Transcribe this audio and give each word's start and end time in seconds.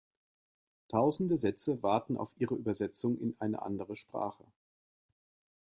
Tausende 0.87 1.37
Sätze 1.37 1.83
warten 1.83 2.17
auf 2.17 2.31
ihre 2.39 2.55
Übersetzung 2.55 3.19
in 3.21 3.35
eine 3.37 3.61
andere 3.61 3.95
Sprache. 3.95 4.43